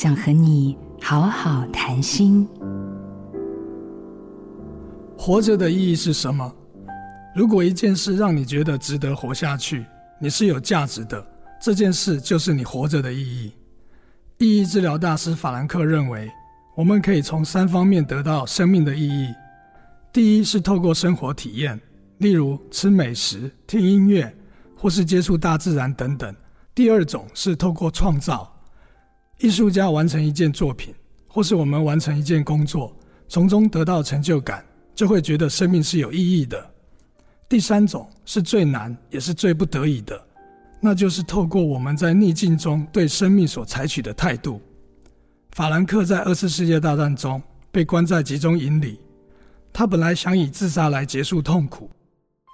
[0.00, 2.48] 想和你好好谈心。
[5.18, 6.54] 活着的意义是什么？
[7.34, 9.84] 如果一件事让你觉得值得活下去，
[10.20, 11.26] 你是有价值的，
[11.60, 13.52] 这件事就是你活着的意义。
[14.38, 16.30] 意义治疗大师法兰克认为，
[16.76, 19.34] 我们可以从三方面得到生命的意义。
[20.12, 21.76] 第一是透过生活体验，
[22.18, 24.32] 例如吃美食、听音乐，
[24.76, 26.32] 或是接触大自然等等。
[26.72, 28.54] 第二种是透过创造。
[29.40, 30.92] 艺术家完成一件作品，
[31.28, 32.94] 或是我们完成一件工作，
[33.28, 34.64] 从中得到成就感，
[34.96, 36.68] 就会觉得生命是有意义的。
[37.48, 40.20] 第三种是最难也是最不得已的，
[40.80, 44.60] 那就是透过我们在逆境中对生命所采取的态度。
[45.52, 49.00] 法兰克在二次世界大战中被关在集中营里，
[49.72, 51.88] 他本来想以自杀来结束痛苦，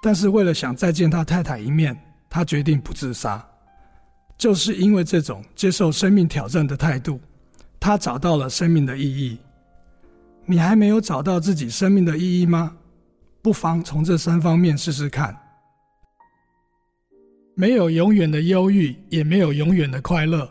[0.03, 1.97] 但是为了想再见他太太一面，
[2.29, 3.43] 他决定不自杀。
[4.37, 7.19] 就是因为这种接受生命挑战的态度，
[7.79, 9.37] 他找到了生命的意义。
[10.45, 12.75] 你还没有找到自己生命的意义吗？
[13.41, 15.35] 不妨从这三方面试试看。
[17.55, 20.49] 没有永远的忧郁，也没有永远的快乐。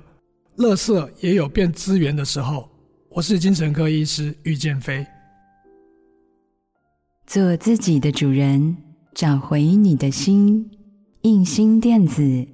[0.56, 2.70] 乐色也有变资源的时候。
[3.10, 5.06] 我是精神科医师郁建飞。
[7.27, 8.77] 做自己的主人，
[9.14, 10.68] 找回你的心。
[11.22, 12.53] 印心电子。